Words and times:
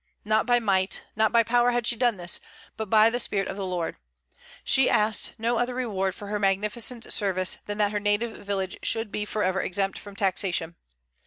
Not 0.25 0.47
by 0.47 0.57
might, 0.57 1.03
not 1.15 1.31
by 1.31 1.43
power 1.43 1.69
had 1.69 1.85
she 1.85 1.95
done 1.95 2.17
this, 2.17 2.39
but 2.75 2.89
by 2.89 3.11
the 3.11 3.19
Spirit 3.19 3.47
of 3.47 3.55
the 3.55 3.63
Lord. 3.67 3.97
She 4.63 4.89
asked 4.89 5.35
no 5.37 5.59
other 5.59 5.75
reward 5.75 6.15
for 6.15 6.29
her 6.29 6.39
magnificent 6.39 7.13
service 7.13 7.59
than 7.67 7.77
that 7.77 7.91
her 7.91 7.99
native 7.99 8.35
village 8.37 8.79
should 8.81 9.11
be 9.11 9.25
forever 9.25 9.61
exempt 9.61 9.99
from 9.99 10.15
taxation. 10.15 10.75